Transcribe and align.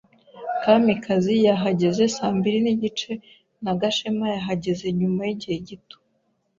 Kamikazi 0.63 1.33
yahageze 1.47 2.03
saa 2.15 2.33
mbiri 2.37 2.57
nigice 2.65 3.11
na 3.63 3.71
Gashema 3.81 4.27
yahageze 4.35 4.85
nyuma 4.99 5.21
yigihe 5.29 5.57
gito. 5.67 5.97